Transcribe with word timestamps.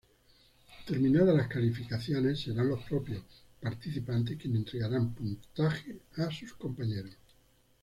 Terminada 0.87 1.31
las 1.31 1.47
calificaciones, 1.47 2.41
serán 2.41 2.69
los 2.69 2.81
propios 2.85 3.21
participantes 3.61 4.35
quienes 4.41 4.61
entregarán 4.61 5.13
puntaje 5.13 5.99
a 6.17 6.31
sus 6.31 6.53
compañeros. 6.55 7.13